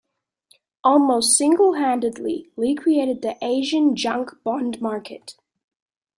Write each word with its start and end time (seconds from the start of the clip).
Almost 0.83 1.37
single-handedly, 1.37 2.49
Lee 2.57 2.73
created 2.73 3.21
the 3.21 3.37
Asian 3.39 3.95
junk 3.95 4.31
bond 4.43 4.81
market. 4.81 5.35